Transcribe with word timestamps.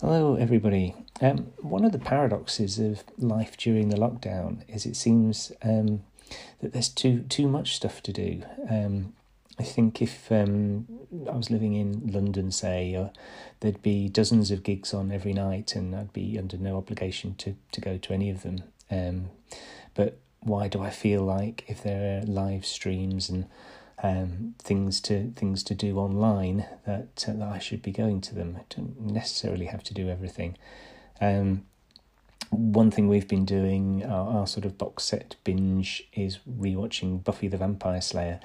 Hello, 0.00 0.36
everybody. 0.36 0.94
Um, 1.20 1.50
one 1.58 1.84
of 1.84 1.90
the 1.90 1.98
paradoxes 1.98 2.78
of 2.78 3.02
life 3.18 3.56
during 3.56 3.88
the 3.88 3.96
lockdown 3.96 4.58
is 4.68 4.86
it 4.86 4.94
seems 4.94 5.50
um, 5.60 6.04
that 6.60 6.72
there's 6.72 6.88
too 6.88 7.24
too 7.28 7.48
much 7.48 7.74
stuff 7.74 8.00
to 8.04 8.12
do. 8.12 8.44
Um, 8.70 9.14
I 9.58 9.64
think 9.64 10.00
if 10.00 10.30
um, 10.30 10.86
I 11.28 11.34
was 11.34 11.50
living 11.50 11.74
in 11.74 12.12
London, 12.12 12.52
say, 12.52 12.94
uh, 12.94 13.08
there'd 13.58 13.82
be 13.82 14.08
dozens 14.08 14.52
of 14.52 14.62
gigs 14.62 14.94
on 14.94 15.10
every 15.10 15.32
night, 15.32 15.74
and 15.74 15.96
I'd 15.96 16.12
be 16.12 16.38
under 16.38 16.56
no 16.56 16.76
obligation 16.76 17.34
to, 17.38 17.56
to 17.72 17.80
go 17.80 17.98
to 17.98 18.12
any 18.14 18.30
of 18.30 18.42
them. 18.44 18.62
Um, 18.92 19.30
but 19.94 20.20
why 20.38 20.68
do 20.68 20.80
I 20.80 20.90
feel 20.90 21.22
like 21.22 21.64
if 21.66 21.82
there 21.82 22.20
are 22.20 22.24
live 22.24 22.64
streams 22.64 23.28
and 23.28 23.46
um, 24.02 24.54
things 24.58 25.00
to 25.02 25.32
things 25.34 25.62
to 25.64 25.74
do 25.74 25.98
online 25.98 26.66
that, 26.86 27.24
uh, 27.28 27.32
that 27.32 27.48
I 27.48 27.58
should 27.58 27.82
be 27.82 27.90
going 27.90 28.20
to 28.22 28.34
them. 28.34 28.56
I 28.58 28.64
don't 28.74 29.00
necessarily 29.00 29.66
have 29.66 29.82
to 29.84 29.94
do 29.94 30.08
everything. 30.08 30.56
Um, 31.20 31.64
one 32.50 32.90
thing 32.90 33.08
we've 33.08 33.28
been 33.28 33.44
doing, 33.44 34.04
our, 34.04 34.38
our, 34.38 34.46
sort 34.46 34.64
of 34.64 34.78
box 34.78 35.04
set 35.04 35.36
binge, 35.44 36.08
is 36.14 36.38
rewatching 36.48 37.22
Buffy 37.22 37.48
the 37.48 37.58
Vampire 37.58 38.00
Slayer. 38.00 38.40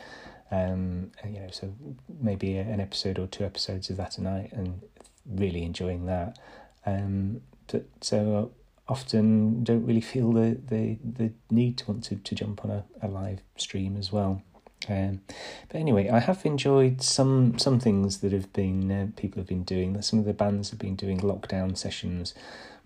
Um, 0.52 1.12
you 1.24 1.40
know, 1.40 1.50
so 1.52 1.74
maybe 2.20 2.58
an 2.58 2.80
episode 2.80 3.18
or 3.18 3.28
two 3.28 3.44
episodes 3.46 3.90
of 3.90 3.98
that 3.98 4.18
a 4.18 4.22
night, 4.22 4.52
and 4.52 4.82
really 5.26 5.64
enjoying 5.64 6.06
that. 6.08 6.38
Um, 6.86 7.42
but 7.68 7.86
so 8.02 8.52
often 8.88 9.64
don't 9.64 9.86
really 9.86 10.02
feel 10.02 10.34
the, 10.34 10.60
the, 10.68 10.98
the 11.04 11.32
need 11.50 11.78
to 11.78 11.86
want 11.92 12.04
to, 12.06 12.16
to 12.18 12.36
jump 12.36 12.66
on 12.66 12.72
a, 12.72 12.84
a 13.02 13.08
live 13.08 13.42
stream 13.56 13.96
as 13.96 14.12
well. 14.12 14.44
Um, 14.90 15.22
but 15.70 15.78
anyway, 15.78 16.10
I 16.10 16.20
have 16.20 16.46
enjoyed 16.46 17.02
some 17.02 17.58
some 17.58 17.80
things 17.80 18.20
that 18.20 18.32
have 18.32 18.52
been 18.54 18.92
uh, 18.92 19.08
people 19.16 19.40
have 19.40 19.48
been 19.48 19.64
doing. 19.64 20.02
Some 20.02 20.20
of 20.20 20.26
the 20.26 20.34
bands 20.34 20.70
have 20.72 20.80
been 20.80 20.96
doing 20.96 21.20
lockdown 21.20 21.78
sessions 21.78 22.34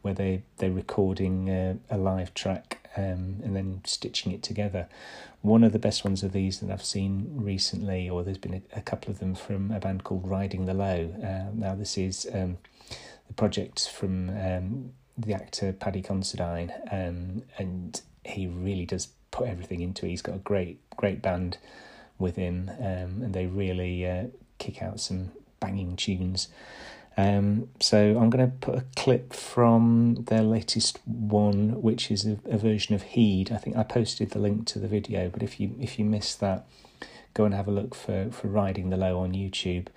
where 0.02 0.14
they 0.14 0.44
they're 0.58 0.72
recording 0.72 1.50
uh, 1.50 1.76
a 1.90 1.98
live 1.98 2.34
track 2.34 2.88
um, 2.96 3.42
and 3.44 3.56
then 3.56 3.82
stitching 3.86 4.32
it 4.32 4.44
together. 4.44 4.88
One 5.42 5.64
of 5.64 5.72
the 5.72 5.80
best 5.80 6.04
ones 6.04 6.24
of 6.24 6.34
these 6.34 6.60
that 6.60 6.72
I've 6.72 6.84
seen 6.84 7.30
recently, 7.36 8.10
or 8.10 8.24
there's 8.24 8.38
been 8.38 8.56
a, 8.74 8.80
a 8.80 8.82
couple 8.82 9.12
of 9.12 9.20
them 9.20 9.36
from 9.36 9.72
a 9.72 9.80
band 9.80 10.04
called 10.04 10.28
Riding 10.28 10.66
the 10.66 10.74
Low. 10.74 11.14
Uh, 11.24 11.52
now 11.54 11.76
this 11.76 11.98
is 11.98 12.28
um, 12.34 12.58
the 13.28 13.34
project 13.34 13.90
from 13.90 14.30
um, 14.30 14.94
the 15.18 15.34
actor 15.34 15.74
Paddy 15.74 16.02
Considine, 16.02 16.74
um, 16.92 17.44
and 17.58 18.02
he 18.24 18.48
really 18.48 18.86
does 18.86 19.08
put 19.38 19.48
everything 19.48 19.82
into 19.82 20.06
it. 20.06 20.10
He's 20.10 20.22
got 20.22 20.36
a 20.36 20.40
great 20.40 20.80
great 20.98 21.22
band 21.22 21.58
with 22.18 22.36
him, 22.36 22.72
um, 22.80 23.22
and 23.24 23.34
they 23.34 23.46
really 23.46 24.08
uh, 24.08 24.26
kick 24.58 24.82
out 24.82 25.00
some 25.00 25.32
banging 25.60 25.96
tunes. 25.96 26.48
Um, 27.16 27.70
so 27.80 28.20
I'm 28.20 28.30
going 28.30 28.46
to 28.46 28.58
put 28.58 28.76
a 28.76 28.86
clip 28.96 29.34
from 29.34 30.26
their 30.28 30.44
latest 30.44 31.00
one, 31.06 31.82
which 31.82 32.12
is 32.12 32.28
a, 32.28 32.38
a, 32.46 32.60
version 32.60 32.94
of 32.94 33.02
Heed. 33.02 33.52
I 33.52 33.58
think 33.58 33.76
I 33.76 33.82
posted 33.82 34.30
the 34.32 34.40
link 34.40 34.68
to 34.68 34.80
the 34.80 34.88
video, 34.88 35.30
but 35.30 35.42
if 35.42 35.60
you 35.60 35.76
if 35.80 35.98
you 35.98 36.06
missed 36.06 36.40
that, 36.42 36.68
go 37.34 37.46
and 37.46 37.56
have 37.56 37.68
a 37.68 37.72
look 37.72 37.96
for 37.96 38.30
for 38.32 38.48
Riding 38.48 38.90
the 38.90 38.98
Low 38.98 39.20
on 39.20 39.34
YouTube. 39.34 39.88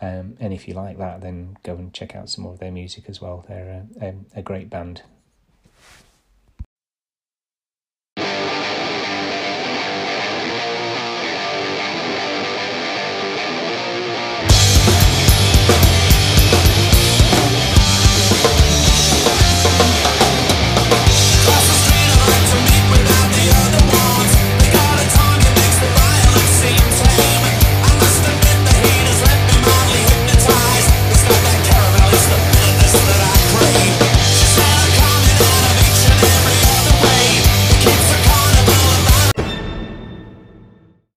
Um, 0.00 0.36
and 0.40 0.52
if 0.52 0.66
you 0.66 0.74
like 0.74 0.98
that, 0.98 1.20
then 1.20 1.56
go 1.62 1.74
and 1.76 1.94
check 1.94 2.16
out 2.16 2.28
some 2.28 2.44
more 2.44 2.54
of 2.54 2.58
their 2.58 2.72
music 2.72 3.04
as 3.08 3.20
well. 3.20 3.44
They're 3.48 3.86
a, 4.00 4.06
a, 4.06 4.14
a 4.40 4.42
great 4.42 4.68
band. 4.68 5.02